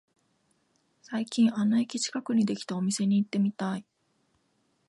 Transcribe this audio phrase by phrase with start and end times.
[1.03, 3.85] 最近あの駅近くにできたお店に行ってみたい